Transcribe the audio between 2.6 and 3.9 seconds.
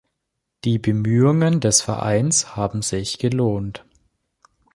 sich gelohnt.